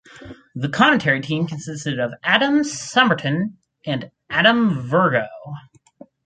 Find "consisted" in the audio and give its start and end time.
1.45-1.99